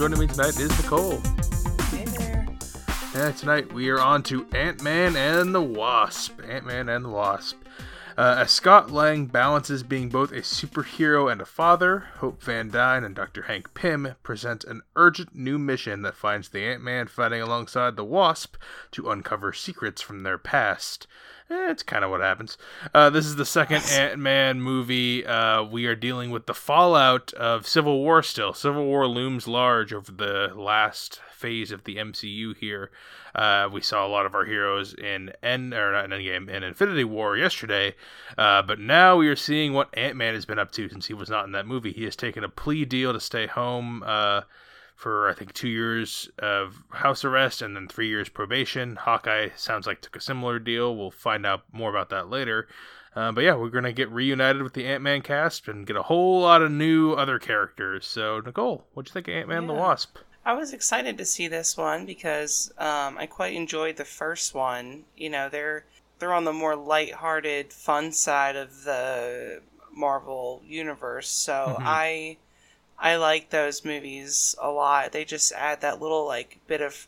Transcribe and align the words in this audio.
joining 0.00 0.18
me 0.18 0.26
tonight 0.26 0.58
is 0.58 0.70
Nicole. 0.82 1.20
Hey 1.90 2.06
there. 2.06 2.46
And 3.14 3.36
tonight 3.36 3.70
we 3.70 3.90
are 3.90 4.00
on 4.00 4.22
to 4.22 4.46
Ant 4.54 4.82
Man 4.82 5.14
and 5.14 5.54
the 5.54 5.60
Wasp. 5.60 6.40
Ant 6.48 6.64
Man 6.64 6.88
and 6.88 7.04
the 7.04 7.10
Wasp. 7.10 7.62
Uh, 8.16 8.36
as 8.38 8.50
Scott 8.50 8.90
Lang 8.90 9.26
balances 9.26 9.82
being 9.82 10.08
both 10.08 10.32
a 10.32 10.40
superhero 10.40 11.30
and 11.30 11.42
a 11.42 11.44
father, 11.44 12.06
Hope 12.16 12.42
Van 12.42 12.70
Dyne 12.70 13.04
and 13.04 13.14
Dr. 13.14 13.42
Hank 13.42 13.74
Pym 13.74 14.14
present 14.22 14.64
an 14.64 14.80
urgent 14.96 15.34
new 15.34 15.58
mission 15.58 16.00
that 16.00 16.16
finds 16.16 16.48
the 16.48 16.64
Ant 16.64 16.82
Man 16.82 17.06
fighting 17.06 17.42
alongside 17.42 17.96
the 17.96 18.02
Wasp 18.02 18.56
to 18.92 19.10
uncover 19.10 19.52
secrets 19.52 20.00
from 20.00 20.22
their 20.22 20.38
past. 20.38 21.06
Eh, 21.50 21.70
it's 21.70 21.82
kind 21.82 22.04
of 22.04 22.10
what 22.10 22.20
happens. 22.20 22.56
Uh, 22.94 23.10
this 23.10 23.26
is 23.26 23.34
the 23.34 23.44
second 23.44 23.82
Ant 23.90 24.20
Man 24.20 24.60
movie. 24.60 25.26
Uh, 25.26 25.64
we 25.64 25.86
are 25.86 25.96
dealing 25.96 26.30
with 26.30 26.46
the 26.46 26.54
fallout 26.54 27.32
of 27.32 27.66
Civil 27.66 27.98
War 27.98 28.22
still. 28.22 28.52
Civil 28.54 28.86
War 28.86 29.08
looms 29.08 29.48
large 29.48 29.92
over 29.92 30.12
the 30.12 30.52
last 30.54 31.20
phase 31.32 31.72
of 31.72 31.82
the 31.82 31.96
MCU 31.96 32.56
here. 32.56 32.90
Uh, 33.34 33.68
we 33.72 33.80
saw 33.80 34.06
a 34.06 34.08
lot 34.08 34.26
of 34.26 34.34
our 34.34 34.44
heroes 34.44 34.94
in 34.94 35.32
End 35.42 35.74
or 35.74 35.92
not 35.92 36.04
in 36.04 36.10
Endgame 36.12 36.48
in 36.48 36.62
Infinity 36.62 37.04
War 37.04 37.36
yesterday, 37.36 37.96
uh, 38.38 38.62
but 38.62 38.78
now 38.78 39.16
we 39.16 39.26
are 39.26 39.36
seeing 39.36 39.72
what 39.72 39.96
Ant 39.96 40.16
Man 40.16 40.34
has 40.34 40.46
been 40.46 40.58
up 40.58 40.70
to 40.72 40.88
since 40.88 41.06
he 41.06 41.14
was 41.14 41.30
not 41.30 41.46
in 41.46 41.52
that 41.52 41.66
movie. 41.66 41.92
He 41.92 42.04
has 42.04 42.14
taken 42.14 42.44
a 42.44 42.48
plea 42.48 42.84
deal 42.84 43.12
to 43.12 43.20
stay 43.20 43.48
home 43.48 44.04
uh, 44.06 44.42
for 45.00 45.30
I 45.30 45.34
think 45.34 45.54
two 45.54 45.68
years 45.68 46.28
of 46.38 46.82
house 46.90 47.24
arrest 47.24 47.62
and 47.62 47.74
then 47.74 47.88
three 47.88 48.08
years 48.08 48.28
probation. 48.28 48.96
Hawkeye 48.96 49.48
sounds 49.56 49.86
like 49.86 50.02
took 50.02 50.16
a 50.16 50.20
similar 50.20 50.58
deal. 50.58 50.94
We'll 50.94 51.10
find 51.10 51.46
out 51.46 51.62
more 51.72 51.88
about 51.88 52.10
that 52.10 52.28
later. 52.28 52.68
Uh, 53.16 53.32
but 53.32 53.42
yeah, 53.42 53.54
we're 53.54 53.70
gonna 53.70 53.92
get 53.92 54.10
reunited 54.10 54.62
with 54.62 54.74
the 54.74 54.86
Ant 54.86 55.02
Man 55.02 55.22
cast 55.22 55.68
and 55.68 55.86
get 55.86 55.96
a 55.96 56.02
whole 56.02 56.42
lot 56.42 56.60
of 56.60 56.70
new 56.70 57.14
other 57.14 57.38
characters. 57.38 58.06
So 58.06 58.40
Nicole, 58.44 58.84
what'd 58.92 59.08
you 59.08 59.14
think 59.14 59.28
of 59.28 59.34
Ant 59.34 59.48
Man 59.48 59.58
and 59.58 59.68
the 59.70 59.74
Wasp? 59.74 60.18
I 60.44 60.52
was 60.52 60.72
excited 60.74 61.16
to 61.18 61.24
see 61.24 61.48
this 61.48 61.76
one 61.78 62.04
because 62.06 62.70
um, 62.78 63.16
I 63.18 63.26
quite 63.26 63.54
enjoyed 63.54 63.96
the 63.96 64.04
first 64.04 64.54
one. 64.54 65.04
You 65.16 65.30
know, 65.30 65.48
they're 65.48 65.84
they're 66.18 66.34
on 66.34 66.44
the 66.44 66.52
more 66.52 66.76
light-hearted, 66.76 67.72
fun 67.72 68.12
side 68.12 68.54
of 68.54 68.84
the 68.84 69.62
Marvel 69.92 70.60
universe. 70.66 71.30
So 71.30 71.76
Mhm. 71.78 71.82
I 71.86 72.36
I 73.00 73.16
like 73.16 73.50
those 73.50 73.84
movies 73.84 74.54
a 74.60 74.70
lot. 74.70 75.12
They 75.12 75.24
just 75.24 75.52
add 75.52 75.80
that 75.80 76.00
little 76.00 76.26
like 76.26 76.58
bit 76.66 76.80
of 76.80 77.06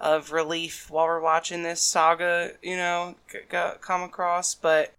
of 0.00 0.32
relief 0.32 0.90
while 0.90 1.06
we're 1.06 1.20
watching 1.20 1.62
this 1.62 1.80
saga. 1.80 2.52
You 2.62 2.76
know, 2.76 3.14
c- 3.30 3.38
go- 3.48 3.76
come 3.80 4.02
across, 4.02 4.54
but. 4.54 4.92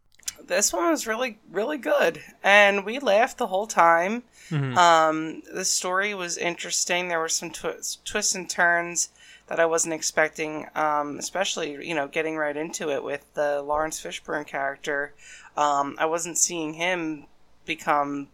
This 0.45 0.73
one 0.73 0.90
was 0.90 1.06
really, 1.08 1.38
really 1.52 1.78
good, 1.78 2.22
and 2.44 2.84
we 2.86 2.98
laughed 3.00 3.38
the 3.38 3.48
whole 3.48 3.67
time. 3.67 4.23
Mhm. 4.50 4.75
Um, 4.75 5.42
the 5.53 5.64
story 5.64 6.14
was 6.14 6.38
interesting. 6.38 7.08
There 7.08 7.20
were 7.20 7.30
some 7.30 7.52
twi- 7.52 7.78
twists 8.03 8.34
and 8.36 8.50
turns 8.50 9.09
that 9.47 9.59
I 9.59 9.66
wasn't 9.66 9.94
expecting, 9.94 10.68
um, 10.75 11.18
especially, 11.20 11.88
you 11.88 11.94
know, 11.94 12.08
getting 12.08 12.36
right 12.36 12.58
into 12.58 12.90
it 12.90 13.03
with 13.03 13.23
the 13.36 13.62
Laurence 13.62 14.02
Fishburne 14.02 14.45
character. 14.47 15.14
Um, 15.56 15.95
I 16.00 16.06
wasn't 16.08 16.38
seeing 16.38 16.73
him 16.73 17.28
become 17.66 18.30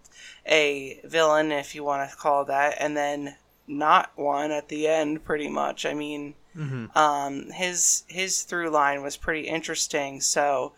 a 0.45 0.99
villain, 1.03 1.51
if 1.51 1.75
you 1.75 1.83
want 1.83 2.09
to 2.09 2.15
call 2.15 2.45
that, 2.45 2.75
and 2.79 2.95
then 2.97 3.35
not 3.67 4.11
one 4.15 4.51
at 4.51 4.69
the 4.69 4.87
end, 4.87 5.23
pretty 5.23 5.47
much. 5.47 5.85
I 5.85 5.93
mean, 5.93 6.35
Mhm. 6.55 6.95
um, 6.95 7.51
his 7.51 8.03
his 8.07 8.41
through 8.43 8.69
line 8.71 9.03
was 9.03 9.15
pretty 9.17 9.47
interesting. 9.47 10.19
So, 10.21 10.73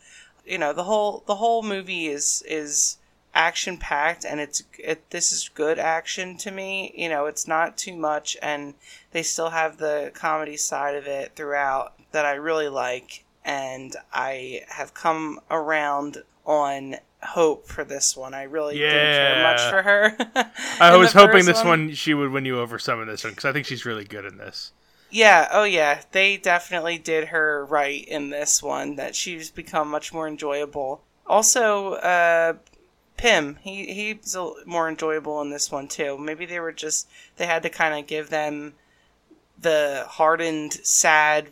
you 0.46 0.58
know, 0.58 0.74
the 0.74 0.84
whole 0.84 1.24
the 1.26 1.36
whole 1.36 1.64
movie 1.64 2.08
is 2.08 2.44
is 2.46 2.98
action 3.34 3.78
packed, 3.78 4.26
and 4.26 4.42
it's 4.42 4.64
it, 4.78 5.10
this 5.12 5.32
is 5.32 5.50
good 5.50 5.80
action 5.80 6.38
to 6.38 6.52
me. 6.52 6.92
You 6.96 7.08
know, 7.08 7.28
it's 7.28 7.48
not 7.48 7.78
too 7.78 7.96
much, 7.96 8.36
and 8.42 8.74
they 9.12 9.24
still 9.24 9.52
have 9.52 9.78
the 9.78 10.12
comedy 10.14 10.58
side 10.58 10.96
of 10.96 11.08
it 11.08 11.32
throughout 11.36 11.94
that 12.12 12.26
I 12.26 12.34
really 12.34 12.68
like, 12.68 13.24
and 13.46 13.96
I 14.12 14.66
have 14.68 14.94
come 14.94 15.40
around 15.50 16.24
on 16.46 16.98
hope 17.24 17.68
for 17.68 17.84
this 17.84 18.16
one. 18.16 18.34
I 18.34 18.44
really 18.44 18.76
didn't 18.78 18.92
care 18.92 19.44
much 19.44 19.62
for 19.70 19.82
her. 19.82 20.52
I 20.80 20.96
was 20.98 21.14
hoping 21.14 21.46
this 21.46 21.64
one. 21.64 21.94
she 21.94 22.14
would 22.14 22.32
win 22.32 22.46
you 22.46 22.60
over 22.60 22.80
some 22.80 23.00
of 23.00 23.08
this 23.08 23.24
one 23.24 23.34
because 23.34 23.46
I 23.46 23.54
think 23.54 23.66
she's 23.66 23.86
really 23.86 24.06
good 24.06 24.26
in 24.26 24.38
this. 24.38 24.72
Yeah, 25.10 25.50
oh 25.52 25.66
yeah, 25.66 26.02
they 26.14 26.38
definitely 26.38 26.98
did 26.98 27.28
her 27.30 27.66
right 27.66 28.04
in 28.06 28.30
this 28.30 28.64
one. 28.64 28.96
That 28.96 29.14
she's 29.14 29.52
become 29.52 29.90
much 29.90 30.14
more 30.14 30.28
enjoyable. 30.28 31.02
Also, 31.28 31.94
uh, 31.96 32.54
Pym, 33.18 33.58
he 33.62 33.94
he's 33.94 34.36
a, 34.36 34.52
more 34.66 34.88
enjoyable 34.90 35.42
in 35.42 35.50
this 35.50 35.70
one 35.70 35.88
too. 35.88 36.18
Maybe 36.18 36.46
they 36.46 36.60
were 36.60 36.72
just 36.72 37.10
they 37.36 37.46
had 37.46 37.62
to 37.64 37.70
kind 37.70 38.00
of 38.00 38.08
give 38.08 38.30
them 38.30 38.74
the 39.60 40.06
hardened, 40.08 40.74
sad 40.74 41.50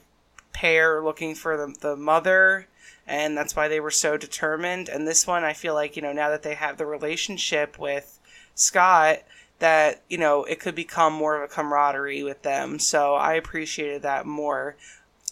pair 0.54 1.04
looking 1.04 1.36
for 1.36 1.58
the 1.58 1.76
the 1.80 1.96
mother, 1.98 2.68
and 3.10 3.36
that's 3.36 3.56
why 3.56 3.68
they 3.68 3.80
were 3.80 3.92
so 3.92 4.18
determined. 4.18 4.88
And 4.88 5.08
this 5.08 5.26
one, 5.26 5.44
I 5.44 5.54
feel 5.54 5.74
like 5.74 5.96
you 5.96 6.02
know 6.02 6.14
now 6.14 6.30
that 6.30 6.44
they 6.44 6.54
have 6.54 6.78
the 6.78 6.86
relationship 6.86 7.80
with 7.80 8.20
Scott 8.54 9.24
that 9.58 10.04
you 10.08 10.18
know 10.18 10.44
it 10.46 10.60
could 10.60 10.76
become 10.76 11.12
more 11.14 11.36
of 11.36 11.44
a 11.50 11.54
camaraderie 11.54 12.24
with 12.24 12.44
them. 12.44 12.80
So 12.80 13.16
i 13.16 13.34
appreciated 13.34 14.04
that 14.04 14.26
more. 14.26 14.76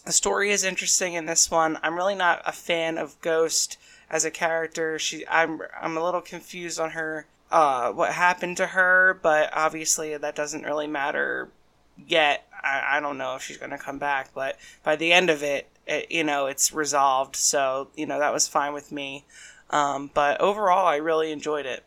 The 0.04 0.12
story 0.12 0.50
is 0.50 0.64
interesting 0.64 1.14
in 1.14 1.26
this 1.26 1.50
one. 1.50 1.78
I'm 1.82 1.96
really 1.96 2.14
not 2.14 2.42
a 2.44 2.52
fan 2.52 2.98
of 2.98 3.20
ghost 3.20 3.78
as 4.10 4.24
a 4.24 4.30
character. 4.30 4.98
She 4.98 5.24
i'm 5.28 5.60
i'm 5.80 5.96
a 5.96 6.04
little 6.04 6.20
confused 6.20 6.80
on 6.80 6.90
her 6.90 7.26
uh 7.50 7.92
what 7.92 8.12
happened 8.12 8.56
to 8.58 8.66
her 8.66 9.18
but 9.22 9.50
obviously 9.54 10.16
that 10.16 10.34
doesn't 10.34 10.64
really 10.64 10.86
matter 10.88 11.48
yet. 12.06 12.44
I, 12.62 12.96
I 12.96 13.00
don't 13.00 13.18
know 13.18 13.36
if 13.36 13.42
she's 13.42 13.56
going 13.56 13.70
to 13.70 13.78
come 13.78 13.98
back 13.98 14.30
but 14.34 14.58
by 14.82 14.96
the 14.96 15.12
end 15.12 15.30
of 15.30 15.44
it, 15.44 15.68
it 15.88 16.10
you 16.10 16.24
know 16.24 16.46
it's 16.46 16.72
resolved 16.72 17.36
so 17.36 17.88
you 17.96 18.06
know 18.06 18.18
that 18.18 18.32
was 18.32 18.46
fine 18.46 18.72
with 18.72 18.92
me 18.92 19.24
um, 19.70 20.10
but 20.14 20.40
overall 20.40 20.86
i 20.86 20.96
really 20.96 21.32
enjoyed 21.32 21.66
it 21.66 21.84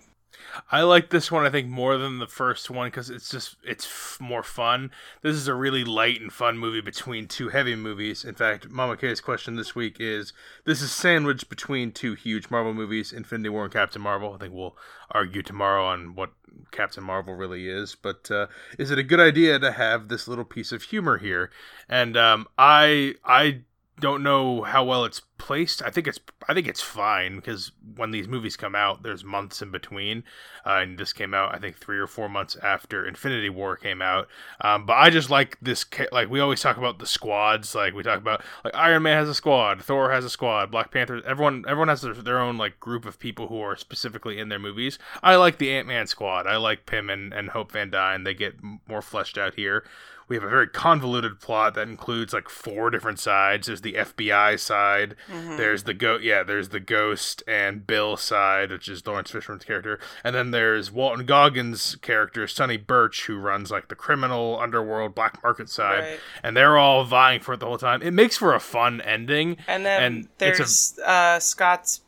I 0.71 0.81
like 0.81 1.09
this 1.09 1.31
one. 1.31 1.45
I 1.45 1.49
think 1.49 1.67
more 1.67 1.97
than 1.97 2.19
the 2.19 2.27
first 2.27 2.69
one 2.69 2.87
because 2.87 3.09
it's 3.09 3.29
just 3.29 3.55
it's 3.63 3.85
f- 3.85 4.17
more 4.19 4.43
fun. 4.43 4.91
This 5.21 5.35
is 5.35 5.47
a 5.47 5.53
really 5.53 5.83
light 5.83 6.21
and 6.21 6.31
fun 6.31 6.57
movie 6.57 6.81
between 6.81 7.27
two 7.27 7.49
heavy 7.49 7.75
movies. 7.75 8.25
In 8.25 8.35
fact, 8.35 8.69
Mama 8.69 8.97
K's 8.97 9.21
question 9.21 9.55
this 9.55 9.75
week 9.75 9.97
is: 9.99 10.33
This 10.65 10.81
is 10.81 10.91
sandwiched 10.91 11.49
between 11.49 11.91
two 11.91 12.15
huge 12.15 12.49
Marvel 12.49 12.73
movies, 12.73 13.13
Infinity 13.13 13.49
War 13.49 13.65
and 13.65 13.73
Captain 13.73 14.01
Marvel. 14.01 14.33
I 14.33 14.37
think 14.37 14.53
we'll 14.53 14.77
argue 15.11 15.41
tomorrow 15.41 15.85
on 15.85 16.15
what 16.15 16.31
Captain 16.71 17.03
Marvel 17.03 17.35
really 17.35 17.69
is. 17.69 17.95
But 17.95 18.29
uh, 18.31 18.47
is 18.77 18.91
it 18.91 18.99
a 18.99 19.03
good 19.03 19.19
idea 19.19 19.59
to 19.59 19.71
have 19.71 20.07
this 20.07 20.27
little 20.27 20.45
piece 20.45 20.71
of 20.71 20.83
humor 20.83 21.17
here? 21.17 21.51
And 21.87 22.17
um, 22.17 22.47
I 22.57 23.15
I 23.23 23.61
don't 24.01 24.23
know 24.23 24.63
how 24.63 24.83
well 24.83 25.05
it's 25.05 25.21
placed. 25.37 25.81
I 25.83 25.89
think 25.89 26.07
it's 26.07 26.19
I 26.49 26.53
think 26.53 26.67
it's 26.67 26.81
fine 26.81 27.37
because 27.37 27.71
when 27.95 28.11
these 28.11 28.27
movies 28.27 28.57
come 28.57 28.75
out, 28.75 29.03
there's 29.03 29.23
months 29.23 29.61
in 29.61 29.71
between, 29.71 30.23
uh, 30.65 30.79
and 30.81 30.97
this 30.97 31.13
came 31.13 31.33
out 31.33 31.53
I 31.55 31.59
think 31.59 31.77
three 31.77 31.99
or 31.99 32.07
four 32.07 32.27
months 32.27 32.57
after 32.61 33.07
Infinity 33.07 33.49
War 33.49 33.77
came 33.77 34.01
out. 34.01 34.27
Um, 34.59 34.85
but 34.85 34.93
I 34.93 35.09
just 35.09 35.29
like 35.29 35.57
this. 35.61 35.85
Like 36.11 36.29
we 36.29 36.39
always 36.39 36.61
talk 36.61 36.77
about 36.77 36.99
the 36.99 37.05
squads. 37.05 37.73
Like 37.75 37.93
we 37.93 38.03
talk 38.03 38.19
about 38.19 38.43
like 38.65 38.75
Iron 38.75 39.03
Man 39.03 39.17
has 39.17 39.29
a 39.29 39.35
squad, 39.35 39.83
Thor 39.83 40.11
has 40.11 40.25
a 40.25 40.29
squad, 40.29 40.71
Black 40.71 40.91
Panther. 40.91 41.21
Everyone 41.25 41.63
everyone 41.67 41.87
has 41.87 42.01
their, 42.01 42.13
their 42.13 42.39
own 42.39 42.57
like 42.57 42.79
group 42.79 43.05
of 43.05 43.19
people 43.19 43.47
who 43.47 43.61
are 43.61 43.75
specifically 43.77 44.39
in 44.39 44.49
their 44.49 44.59
movies. 44.59 44.97
I 45.21 45.35
like 45.35 45.59
the 45.59 45.71
Ant 45.71 45.87
Man 45.87 46.07
squad. 46.07 46.47
I 46.47 46.57
like 46.57 46.85
Pym 46.85 47.09
and, 47.09 47.33
and 47.33 47.49
Hope 47.49 47.71
Van 47.71 47.91
Dyne. 47.91 48.23
They 48.23 48.33
get 48.33 48.55
more 48.87 49.01
fleshed 49.01 49.37
out 49.37 49.53
here. 49.53 49.85
We 50.31 50.37
have 50.37 50.45
a 50.45 50.49
very 50.49 50.67
convoluted 50.69 51.41
plot 51.41 51.73
that 51.73 51.89
includes 51.89 52.31
like 52.33 52.47
four 52.47 52.89
different 52.89 53.19
sides. 53.19 53.67
There's 53.67 53.81
the 53.81 53.95
FBI 53.95 54.57
side. 54.57 55.17
There's 55.27 55.83
the 55.83 55.93
go 55.93 56.15
yeah, 56.15 56.41
there's 56.43 56.69
the 56.69 56.79
Ghost 56.79 57.43
and 57.49 57.85
Bill 57.85 58.15
side, 58.15 58.71
which 58.71 58.87
is 58.87 59.05
Laurence 59.05 59.29
Fishburne's 59.29 59.65
character, 59.65 59.99
and 60.23 60.33
then 60.33 60.51
there's 60.51 60.89
Walton 60.89 61.25
Goggins' 61.25 61.97
character, 62.01 62.47
Sonny 62.47 62.77
Birch, 62.77 63.25
who 63.25 63.39
runs 63.39 63.71
like 63.71 63.89
the 63.89 63.95
criminal 63.95 64.57
underworld 64.57 65.15
black 65.15 65.43
market 65.43 65.67
side, 65.67 65.99
Right. 65.99 66.19
and 66.43 66.55
they're 66.55 66.77
all 66.77 67.03
vying 67.03 67.41
for 67.41 67.55
it 67.55 67.59
the 67.59 67.65
whole 67.65 67.77
time. 67.77 68.01
It 68.01 68.11
makes 68.11 68.37
for 68.37 68.53
a 68.55 68.59
fun 68.61 69.01
ending, 69.01 69.57
And 69.67 69.85
then 69.85 70.01
and 70.01 70.17
it's 70.39 70.59
a 70.59 70.63
there's 70.63 70.99
uh, 71.05 71.39
Scott's 71.41 71.99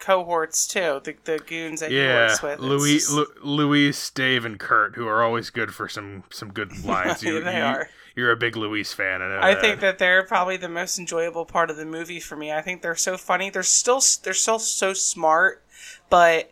cohorts 0.00 0.66
too, 0.66 1.00
the, 1.04 1.14
the 1.24 1.38
goons 1.38 1.80
that 1.80 1.90
he 1.90 1.98
yeah, 1.98 2.26
works 2.28 2.42
with. 2.42 2.58
Louis, 2.60 2.94
just- 2.94 3.10
Lu- 3.12 3.26
Luis, 3.42 4.10
Dave, 4.10 4.44
and 4.44 4.58
Kurt, 4.58 4.96
who 4.96 5.06
are 5.06 5.22
always 5.22 5.50
good 5.50 5.72
for 5.74 5.88
some 5.88 6.24
some 6.30 6.52
good 6.52 6.84
lines. 6.84 7.22
You, 7.22 7.40
They 7.42 7.56
you- 7.58 7.62
are. 7.62 7.88
You're 8.16 8.32
a 8.32 8.36
big 8.36 8.56
Luis 8.56 8.92
fan. 8.92 9.22
I 9.22 9.52
I 9.52 9.54
think 9.54 9.80
that 9.80 9.98
they're 9.98 10.24
probably 10.24 10.56
the 10.56 10.68
most 10.68 10.98
enjoyable 10.98 11.44
part 11.46 11.70
of 11.70 11.76
the 11.76 11.86
movie 11.86 12.18
for 12.18 12.36
me. 12.36 12.50
I 12.52 12.60
think 12.60 12.82
they're 12.82 12.96
so 12.96 13.16
funny. 13.16 13.50
They're 13.50 13.62
still 13.62 14.02
they're 14.24 14.34
still 14.34 14.58
so 14.58 14.92
smart, 14.92 15.62
but 16.10 16.50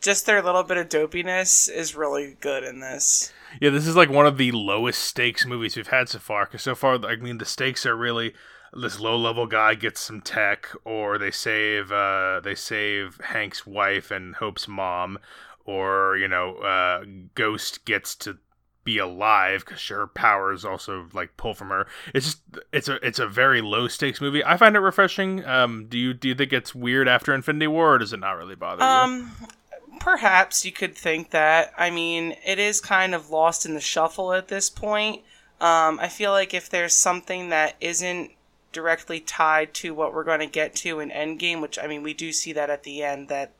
just 0.00 0.26
their 0.26 0.40
little 0.42 0.62
bit 0.62 0.76
of 0.76 0.88
dopiness 0.88 1.68
is 1.68 1.96
really 1.96 2.36
good 2.40 2.62
in 2.62 2.78
this. 2.80 3.32
Yeah, 3.60 3.70
this 3.70 3.86
is 3.86 3.96
like 3.96 4.10
one 4.10 4.26
of 4.26 4.38
the 4.38 4.52
lowest 4.52 5.00
stakes 5.02 5.44
movies 5.44 5.76
we've 5.76 5.88
had 5.88 6.08
so 6.08 6.18
far. 6.20 6.46
Because 6.46 6.62
so 6.62 6.74
far, 6.74 7.04
I 7.04 7.16
mean, 7.16 7.38
the 7.38 7.44
stakes 7.44 7.84
are 7.84 7.96
really 7.96 8.32
this 8.72 8.98
low 9.00 9.16
level 9.16 9.46
guy 9.46 9.74
gets 9.74 10.00
some 10.00 10.20
tech, 10.20 10.68
or 10.84 11.18
they 11.18 11.30
save 11.30 11.92
uh, 11.92 12.40
they 12.40 12.54
save 12.54 13.20
Hank's 13.24 13.66
wife 13.66 14.10
and 14.10 14.36
Hope's 14.36 14.66
mom, 14.68 15.18
or 15.64 16.16
you 16.16 16.28
know, 16.28 16.56
uh, 16.56 17.04
Ghost 17.34 17.84
gets 17.84 18.14
to 18.16 18.38
be 18.84 18.98
alive 18.98 19.64
because 19.64 19.86
her 19.88 20.08
powers 20.08 20.64
also 20.64 21.06
like 21.12 21.36
pull 21.36 21.54
from 21.54 21.68
her. 21.68 21.86
It's 22.14 22.26
just 22.26 22.40
it's 22.72 22.88
a 22.88 23.04
it's 23.06 23.18
a 23.18 23.26
very 23.28 23.60
low 23.60 23.88
stakes 23.88 24.20
movie. 24.20 24.44
I 24.44 24.56
find 24.56 24.74
it 24.74 24.80
refreshing. 24.80 25.44
Um, 25.44 25.86
do 25.88 25.98
you 25.98 26.14
do 26.14 26.28
you 26.28 26.34
think 26.34 26.52
it's 26.52 26.74
weird 26.74 27.08
after 27.08 27.34
Infinity 27.34 27.68
War, 27.68 27.94
or 27.94 27.98
does 27.98 28.12
it 28.12 28.20
not 28.20 28.32
really 28.38 28.56
bother 28.56 28.82
Um, 28.82 29.32
you? 29.40 29.46
perhaps 30.00 30.64
you 30.64 30.72
could 30.72 30.96
think 30.96 31.30
that. 31.30 31.72
I 31.76 31.90
mean, 31.90 32.34
it 32.44 32.58
is 32.58 32.80
kind 32.80 33.14
of 33.14 33.30
lost 33.30 33.64
in 33.66 33.74
the 33.74 33.80
shuffle 33.80 34.32
at 34.32 34.48
this 34.48 34.68
point. 34.70 35.22
Um, 35.60 36.00
I 36.00 36.08
feel 36.08 36.32
like 36.32 36.54
if 36.54 36.68
there's 36.68 36.94
something 36.94 37.50
that 37.50 37.76
isn't 37.80 38.32
directly 38.72 39.20
tied 39.20 39.74
to 39.74 39.94
what 39.94 40.14
we're 40.14 40.24
going 40.24 40.40
to 40.40 40.46
get 40.46 40.74
to 40.76 41.00
in 41.00 41.10
Endgame, 41.10 41.60
which 41.60 41.78
I 41.78 41.86
mean, 41.86 42.02
we 42.02 42.14
do 42.14 42.32
see 42.32 42.52
that 42.52 42.70
at 42.70 42.82
the 42.82 43.02
end 43.02 43.28
that 43.28 43.52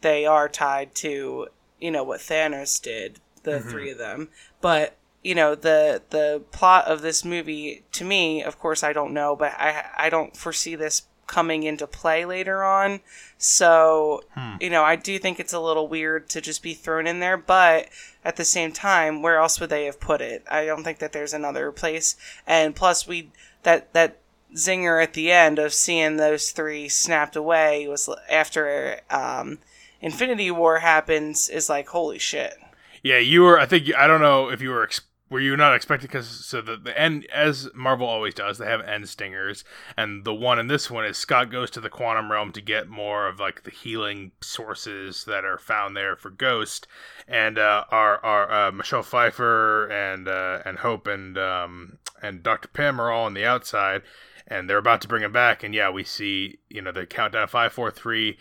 they 0.00 0.24
are 0.26 0.48
tied 0.48 0.94
to, 0.96 1.48
you 1.80 1.90
know, 1.90 2.04
what 2.04 2.20
Thanos 2.20 2.80
did, 2.80 3.20
the 3.42 3.52
mm-hmm. 3.52 3.68
three 3.68 3.90
of 3.90 3.98
them. 3.98 4.28
But 4.60 4.96
you 5.22 5.34
know, 5.34 5.54
the 5.54 6.02
the 6.10 6.42
plot 6.50 6.86
of 6.86 7.02
this 7.02 7.24
movie, 7.24 7.84
to 7.92 8.04
me, 8.04 8.42
of 8.42 8.58
course, 8.58 8.82
I 8.82 8.92
don't 8.92 9.12
know, 9.12 9.36
but 9.36 9.52
I 9.58 9.84
I 9.96 10.08
don't 10.10 10.36
foresee 10.36 10.74
this 10.76 11.02
coming 11.26 11.62
into 11.62 11.86
play 11.86 12.24
later 12.24 12.64
on. 12.64 13.00
So, 13.38 14.24
hmm. 14.34 14.56
you 14.60 14.68
know, 14.68 14.82
I 14.82 14.96
do 14.96 15.16
think 15.18 15.38
it's 15.38 15.52
a 15.52 15.60
little 15.60 15.86
weird 15.86 16.28
to 16.30 16.40
just 16.40 16.60
be 16.60 16.74
thrown 16.74 17.06
in 17.06 17.20
there, 17.20 17.36
but 17.36 17.88
at 18.24 18.34
the 18.34 18.44
same 18.44 18.72
time, 18.72 19.22
where 19.22 19.38
else 19.38 19.60
would 19.60 19.70
they 19.70 19.84
have 19.84 20.00
put 20.00 20.20
it? 20.20 20.44
I 20.50 20.66
don't 20.66 20.82
think 20.82 20.98
that 20.98 21.12
there's 21.12 21.32
another 21.32 21.70
place. 21.70 22.16
And 22.48 22.74
plus 22.74 23.06
we 23.06 23.30
that 23.62 23.92
that 23.92 24.18
zinger 24.54 25.02
at 25.02 25.14
the 25.14 25.30
end 25.30 25.58
of 25.58 25.72
seeing 25.72 26.16
those 26.16 26.50
three 26.50 26.88
snapped 26.88 27.36
away 27.36 27.86
was 27.88 28.08
after 28.30 29.00
um 29.10 29.58
Infinity 30.00 30.50
War 30.50 30.78
happens 30.78 31.48
is 31.48 31.68
like 31.68 31.88
holy 31.88 32.18
shit. 32.18 32.54
Yeah, 33.02 33.18
you 33.18 33.42
were. 33.42 33.58
I 33.58 33.66
think 33.66 33.94
I 33.94 34.06
don't 34.06 34.20
know 34.20 34.48
if 34.48 34.60
you 34.60 34.70
were. 34.70 34.88
Were 35.28 35.40
you 35.40 35.56
not 35.56 35.74
expecting? 35.74 36.08
Because 36.08 36.26
so 36.26 36.60
the 36.60 36.76
the 36.76 36.98
end, 36.98 37.26
as 37.32 37.68
Marvel 37.74 38.06
always 38.06 38.34
does, 38.34 38.58
they 38.58 38.66
have 38.66 38.80
end 38.80 39.08
stingers, 39.08 39.62
and 39.96 40.24
the 40.24 40.34
one 40.34 40.58
in 40.58 40.66
this 40.66 40.90
one 40.90 41.04
is 41.04 41.16
Scott 41.16 41.50
goes 41.50 41.70
to 41.72 41.80
the 41.80 41.88
quantum 41.88 42.32
realm 42.32 42.50
to 42.52 42.60
get 42.60 42.88
more 42.88 43.28
of 43.28 43.38
like 43.38 43.62
the 43.62 43.70
healing 43.70 44.32
sources 44.40 45.24
that 45.24 45.44
are 45.44 45.58
found 45.58 45.96
there 45.96 46.16
for 46.16 46.30
Ghost, 46.30 46.88
and 47.28 47.58
uh, 47.58 47.84
our 47.90 48.24
our 48.24 48.52
uh, 48.52 48.72
Michelle 48.72 49.02
Pfeiffer 49.02 49.86
and 49.86 50.26
uh, 50.26 50.60
and 50.64 50.78
Hope 50.78 51.06
and 51.06 51.38
um, 51.38 51.98
and 52.20 52.42
Doctor 52.42 52.68
Pym 52.68 53.00
are 53.00 53.10
all 53.10 53.26
on 53.26 53.34
the 53.34 53.46
outside, 53.46 54.02
and 54.50 54.68
they're 54.68 54.78
about 54.78 55.00
to 55.02 55.08
bring 55.08 55.22
him 55.22 55.32
back, 55.32 55.62
and 55.62 55.74
yeah, 55.74 55.88
we 55.88 56.04
see 56.04 56.58
you 56.68 56.82
know 56.82 56.92
the 56.92 57.06
countdown 57.06 57.48
five, 57.48 57.72
four, 57.72 57.90
three, 57.90 58.36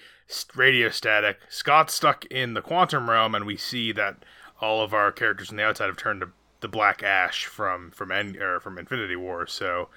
radio 0.56 0.90
static. 0.90 1.40
Scott's 1.48 1.94
stuck 1.94 2.26
in 2.26 2.56
the 2.56 2.62
quantum 2.62 3.10
realm, 3.10 3.36
and 3.36 3.46
we 3.46 3.56
see 3.56 3.92
that 3.94 4.26
all 4.60 4.82
of 4.84 4.94
our 4.94 5.12
characters 5.12 5.52
on 5.52 5.56
the 5.56 5.64
outside 5.64 5.88
have 5.88 5.98
turned 5.98 6.22
to 6.22 6.30
the 6.62 6.68
black 6.68 7.04
ash 7.04 7.46
from 7.46 7.92
from 7.92 8.12
End 8.12 8.36
or 8.38 8.60
from 8.60 8.78
Infinity 8.78 9.16
War. 9.16 9.48
So, 9.48 9.90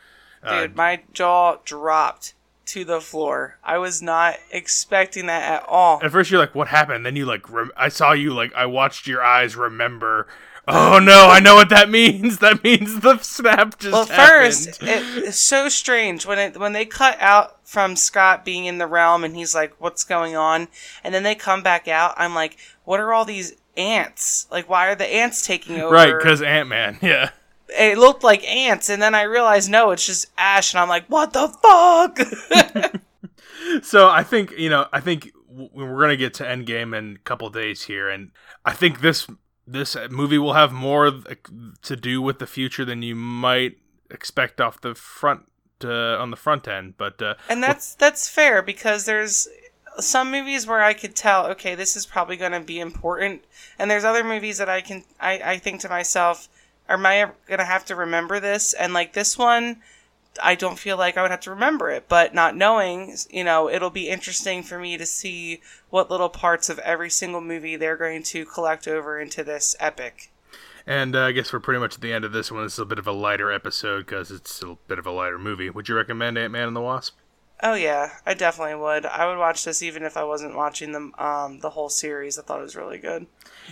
uh, 0.43 0.63
Dude, 0.63 0.77
my 0.77 1.03
jaw 1.13 1.57
dropped 1.65 2.35
to 2.67 2.85
the 2.85 3.01
floor. 3.01 3.59
I 3.65 3.79
was 3.79 4.01
not 4.01 4.37
expecting 4.51 5.27
that 5.27 5.43
at 5.43 5.69
all. 5.69 6.01
at 6.03 6.13
first 6.13 6.31
you're 6.31 6.39
like, 6.39 6.55
"What 6.55 6.69
happened?" 6.69 7.05
then 7.05 7.17
you 7.17 7.27
like, 7.27 7.51
rem- 7.51 7.73
I 7.77 7.89
saw 7.89 8.13
you 8.13 8.33
like, 8.33 8.55
I 8.55 8.67
watched 8.67 9.07
your 9.07 9.23
eyes 9.25 9.57
remember. 9.57 10.29
Oh 10.69 11.01
no, 11.01 11.29
I 11.29 11.41
know 11.41 11.57
what 11.57 11.71
that 11.71 11.91
means. 11.91 12.39
That 12.39 12.63
means 12.63 13.01
the 13.01 13.19
snap 13.19 13.79
just. 13.79 13.93
Well, 13.93 14.07
happened. 14.07 14.29
first, 14.29 14.83
it, 14.83 15.25
it's 15.25 15.39
so 15.39 15.69
strange 15.69 16.25
when 16.25 16.39
it 16.39 16.59
when 16.59 16.73
they 16.73 16.85
cut 16.85 17.17
out 17.21 17.67
from 17.67 17.97
Scott 17.97 18.45
being 18.45 18.67
in 18.67 18.79
the 18.79 18.87
realm 18.87 19.25
and 19.25 19.35
he's 19.35 19.55
like, 19.55 19.75
"What's 19.81 20.05
going 20.05 20.37
on?" 20.37 20.69
and 21.03 21.13
then 21.13 21.25
they 21.25 21.35
come 21.35 21.63
back 21.63 21.89
out. 21.89 22.15
I'm 22.17 22.35
like, 22.35 22.59
"What 22.85 23.01
are 23.01 23.13
all 23.13 23.25
these 23.25 23.55
ants? 23.77 24.47
Like, 24.53 24.69
why 24.69 24.87
are 24.87 24.95
the 24.95 25.13
ants 25.13 25.45
taking 25.45 25.81
over?" 25.81 25.93
right? 25.93 26.15
Because 26.17 26.43
Ant 26.43 26.69
Man, 26.69 26.99
yeah. 27.03 27.31
it 27.69 27.99
looked 27.99 28.23
like 28.23 28.45
ants, 28.45 28.89
and 28.89 29.03
then 29.03 29.17
I 29.17 29.23
realized 29.23 29.69
no, 29.69 29.91
it's 29.91 30.07
just 30.07 30.27
ash, 30.39 30.75
and 30.75 30.81
I'm 30.81 30.89
like, 30.89 31.07
"What 31.07 31.33
the 31.33 31.49
fuck?" 31.49 33.03
so 33.83 34.09
I 34.09 34.23
think 34.23 34.53
you 34.57 34.71
know 34.71 34.87
I 34.93 35.01
think 35.01 35.33
we're 35.49 36.01
gonna 36.01 36.17
get 36.17 36.35
to 36.35 36.45
Endgame 36.45 36.97
in 36.97 37.17
a 37.17 37.19
couple 37.25 37.51
days 37.51 37.83
here, 37.83 38.09
and 38.09 38.31
I 38.65 38.75
think 38.75 39.01
this 39.01 39.27
this 39.67 39.97
movie 40.11 40.39
will 40.39 40.55
have 40.55 40.73
more 40.73 41.13
to 41.83 41.97
do 41.97 42.21
with 42.21 42.39
the 42.39 42.47
future 42.47 42.85
than 42.85 43.03
you 43.03 43.15
might 43.15 43.79
expect 44.11 44.61
off 44.61 44.81
the 44.81 44.95
front 44.95 45.47
uh, 45.85 46.17
on 46.19 46.31
the 46.31 46.37
front 46.37 46.69
end. 46.69 46.95
But 46.97 47.21
uh, 47.23 47.35
and 47.49 47.63
that's 47.63 47.95
that's 47.95 48.29
fair 48.29 48.63
because 48.63 49.05
there's 49.05 49.49
some 49.99 50.31
movies 50.31 50.67
where 50.67 50.83
I 50.83 50.95
could 50.95 51.15
tell, 51.15 51.47
okay, 51.49 51.75
this 51.75 51.97
is 51.97 52.07
probably 52.07 52.37
going 52.37 52.53
to 52.53 52.61
be 52.61 52.81
important, 52.81 53.45
and 53.79 53.91
there's 53.91 54.05
other 54.05 54.25
movies 54.25 54.59
that 54.59 54.69
I 54.69 54.81
can 54.81 55.05
I, 55.21 55.41
I 55.45 55.59
think 55.59 55.81
to 55.81 55.89
myself, 55.89 56.49
am 56.89 57.07
I 57.07 57.31
going 57.47 57.59
to 57.59 57.65
have 57.65 57.85
to 57.87 57.97
remember 57.97 58.41
this? 58.41 58.73
And 58.73 58.93
like 58.93 59.13
this 59.13 59.39
one, 59.39 59.83
I 60.43 60.55
don't 60.55 60.79
feel 60.79 60.97
like 60.97 61.17
I 61.17 61.23
would 61.23 61.31
have 61.31 61.41
to 61.41 61.51
remember 61.51 61.91
it, 61.91 62.09
but 62.09 62.35
not 62.35 62.57
knowing, 62.57 63.17
you 63.31 63.45
know, 63.45 63.69
it'll 63.69 63.91
be 63.91 64.09
interesting 64.09 64.63
for 64.63 64.79
me 64.79 64.97
to 64.97 65.05
see 65.07 65.61
what 65.91 66.11
little 66.11 66.29
parts 66.29 66.71
of 66.71 66.79
every 66.81 67.11
single 67.11 67.41
movie 67.41 67.77
they're 67.77 67.97
going 67.97 68.23
to 68.25 68.45
collect 68.45 68.87
over 68.89 69.21
into 69.21 69.45
this 69.45 69.77
epic. 69.79 70.31
and 70.87 71.15
uh, 71.15 71.23
I 71.25 71.33
guess 71.33 71.53
we're 71.53 71.61
pretty 71.61 71.81
much 71.81 71.95
at 71.97 72.01
the 72.01 72.13
end 72.13 72.25
of 72.25 72.33
this 72.33 72.51
one. 72.51 72.63
This 72.63 72.75
is 72.75 72.79
a 72.79 72.85
bit 72.85 72.99
of 72.99 73.07
a 73.07 73.13
lighter 73.13 73.53
episode 73.53 74.07
because 74.07 74.31
it's 74.31 74.63
a 74.63 74.77
bit 74.89 74.99
of 74.99 75.07
a 75.07 75.11
lighter 75.13 75.39
movie. 75.39 75.71
Would 75.71 75.89
you 75.89 75.95
recommend 75.95 76.39
Ant 76.39 76.53
Man 76.53 76.69
and 76.69 76.77
the 76.77 76.81
Wasp? 76.81 77.17
Oh 77.63 77.75
yeah, 77.75 78.11
I 78.27 78.35
definitely 78.35 78.75
would. 78.75 79.07
I 79.07 79.27
would 79.27 79.39
watch 79.39 79.65
this 79.65 79.83
even 79.83 80.03
if 80.03 80.17
I 80.17 80.25
wasn't 80.25 80.57
watching 80.57 80.93
them 80.93 81.15
um 81.19 81.61
the 81.61 81.71
whole 81.71 81.89
series. 81.89 82.39
I 82.39 82.43
thought 82.43 82.59
it 82.59 82.65
was 82.65 82.77
really 82.77 82.99
good. 82.99 83.27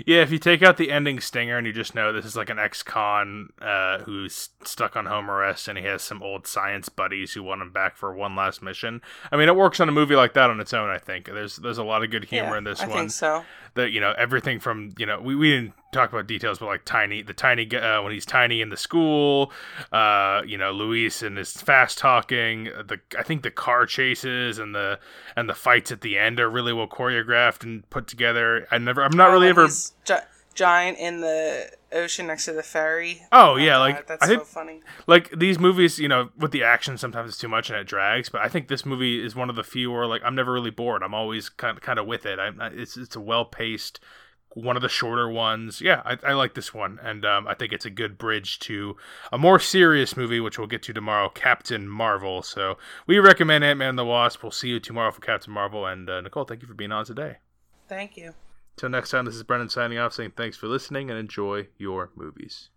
Yeah, 0.07 0.23
if 0.23 0.31
you 0.31 0.39
take 0.39 0.63
out 0.63 0.77
the 0.77 0.93
ending 0.93 1.19
stinger 1.21 1.59
and 1.59 1.67
you 1.67 1.73
just 1.73 1.95
know 1.95 2.13
this 2.13 2.25
is 2.25 2.37
like 2.37 2.51
an 2.51 2.59
ex-con 2.59 3.49
uh, 3.61 3.99
who's 3.99 4.51
stuck 4.63 4.97
on 4.97 5.07
home 5.07 5.29
arrest 5.29 5.67
and 5.67 5.77
he 5.77 5.85
has 5.85 6.03
some 6.03 6.23
old 6.23 6.47
science 6.47 6.89
buddies 6.89 7.33
who 7.33 7.43
want 7.43 7.63
him 7.63 7.73
back 7.73 7.97
for 7.97 8.15
one 8.15 8.37
last 8.37 8.63
mission. 8.63 9.03
I 9.33 9.37
mean, 9.37 9.49
it 9.49 9.57
works 9.57 9.81
on 9.81 9.89
a 9.89 9.93
movie 9.93 10.15
like 10.15 10.35
that 10.35 10.51
on 10.51 10.61
its 10.61 10.73
own. 10.73 10.91
I 10.91 10.99
think 10.99 11.27
there's 11.27 11.57
there's 11.57 11.79
a 11.79 11.85
lot 11.85 12.05
of 12.05 12.11
good 12.11 12.25
humor 12.27 12.53
yeah, 12.53 12.59
in 12.59 12.65
this 12.65 12.81
I 12.81 12.87
one. 12.87 12.97
I 12.97 13.01
think 13.01 13.11
so. 13.11 13.45
That 13.75 13.91
you 13.91 14.01
know 14.01 14.15
everything 14.17 14.61
from 14.61 14.95
you 14.99 15.07
know 15.07 15.21
we, 15.21 15.35
we 15.35 15.51
didn't 15.51 15.75
talk 15.93 16.11
about 16.13 16.27
details, 16.27 16.59
but 16.59 16.67
like 16.67 16.85
tiny 16.85 17.23
the 17.23 17.33
tiny 17.35 17.69
uh, 17.75 18.03
when 18.03 18.13
he's 18.13 18.27
tiny 18.27 18.61
in 18.61 18.69
the 18.69 18.77
school, 18.77 19.53
uh, 19.93 20.43
you 20.47 20.57
know 20.59 20.73
Luis 20.73 21.23
and 21.23 21.37
his 21.37 21.53
fast 21.61 21.99
talking. 21.99 22.65
The 22.65 23.01
I 23.19 23.23
think 23.23 23.43
the 23.43 23.51
car 23.51 23.87
chases 23.87 24.59
and 24.59 24.75
the 24.75 24.99
and 25.37 25.49
the 25.49 25.55
fights 25.55 25.91
at 25.93 26.01
the 26.01 26.19
end 26.19 26.39
are 26.41 26.49
really 26.51 26.73
well 26.73 26.87
choreographed 26.89 27.63
and 27.63 27.89
put 27.91 28.07
together. 28.07 28.67
I 28.71 28.79
never 28.79 29.03
I'm 29.03 29.17
not 29.17 29.31
Oh, 29.31 29.33
really 29.33 29.49
ever 29.49 29.69
gi- 30.05 30.15
giant 30.55 30.99
in 30.99 31.21
the 31.21 31.71
ocean 31.93 32.27
next 32.27 32.45
to 32.45 32.53
the 32.53 32.63
ferry. 32.63 33.23
Oh, 33.33 33.57
yeah, 33.57 33.73
God, 33.75 33.81
like, 33.81 34.07
that's 34.07 34.23
I 34.23 34.27
think- 34.27 34.41
so 34.41 34.45
funny. 34.45 34.81
like 35.07 35.31
these 35.37 35.59
movies, 35.59 35.99
you 35.99 36.09
know, 36.09 36.31
with 36.37 36.51
the 36.53 36.63
action 36.65 36.99
sometimes 36.99 37.31
it's 37.31 37.39
too 37.39 37.49
much 37.49 37.71
and 37.71 37.79
it 37.79 37.87
drags. 37.87 38.29
But 38.29 38.43
I 38.43 38.49
think 38.49 38.69
this 38.69 38.85
movie 38.85 39.25
is 39.25 39.35
one 39.35 39.49
of 39.51 39.57
the 39.57 39.65
few 39.65 39.91
where 39.91 40.07
like 40.07 40.23
I'm 40.25 40.35
never 40.35 40.53
really 40.53 40.71
bored. 40.71 41.03
I'm 41.03 41.15
always 41.15 41.49
kind 41.49 41.77
of, 41.77 41.83
kind 41.83 41.99
of 41.99 42.07
with 42.07 42.27
it. 42.27 42.39
I'm 42.39 42.61
it's 42.61 42.97
it's 42.97 43.17
a 43.17 43.21
well 43.21 43.45
paced, 43.45 44.01
one 44.55 44.77
of 44.77 44.83
the 44.83 44.89
shorter 44.89 45.29
ones. 45.29 45.81
Yeah, 45.81 46.03
I, 46.05 46.19
I 46.25 46.33
like 46.33 46.55
this 46.55 46.75
one, 46.75 46.99
and 47.03 47.25
um, 47.25 47.47
I 47.47 47.55
think 47.55 47.73
it's 47.73 47.85
a 47.85 47.91
good 47.91 48.19
bridge 48.19 48.59
to 48.61 48.97
a 49.33 49.39
more 49.39 49.59
serious 49.59 50.17
movie, 50.17 50.41
which 50.41 50.59
we'll 50.59 50.67
get 50.67 50.83
to 50.85 50.93
tomorrow, 50.93 51.29
Captain 51.29 51.89
Marvel. 51.89 52.43
So 52.43 52.77
we 53.07 53.19
recommend 53.19 53.65
Ant 53.65 53.79
Man 53.79 53.91
and 53.91 53.99
the 53.99 54.05
Wasp. 54.05 54.43
We'll 54.43 54.53
see 54.53 54.69
you 54.69 54.81
tomorrow 54.81 55.11
for 55.13 55.21
Captain 55.21 55.53
Marvel. 55.53 55.87
And 55.87 56.09
uh, 56.11 56.21
Nicole, 56.21 56.45
thank 56.45 56.63
you 56.63 56.69
for 56.69 56.75
being 56.75 56.93
on 56.93 57.05
today. 57.05 57.37
Thank 57.89 58.17
you. 58.17 58.35
Till 58.77 58.89
next 58.89 59.11
time, 59.11 59.25
this 59.25 59.35
is 59.35 59.43
Brendan 59.43 59.69
signing 59.69 59.99
off, 59.99 60.13
saying 60.13 60.33
thanks 60.37 60.57
for 60.57 60.69
listening 60.69 61.11
and 61.11 61.19
enjoy 61.19 61.69
your 61.77 62.11
movies. 62.15 62.69